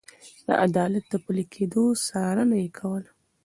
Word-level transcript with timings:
د 0.47 0.49
عدالت 0.65 1.03
د 1.09 1.13
پلي 1.25 1.43
کېدو 1.53 1.83
څارنه 2.07 2.55
يې 2.63 2.69
کوله. 2.77 3.09